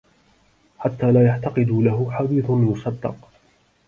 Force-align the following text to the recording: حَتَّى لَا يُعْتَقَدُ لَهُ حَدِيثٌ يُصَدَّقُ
حَتَّى 0.77 1.11
لَا 1.11 1.25
يُعْتَقَدُ 1.25 1.69
لَهُ 1.69 2.11
حَدِيثٌ 2.11 2.45
يُصَدَّقُ 2.49 3.15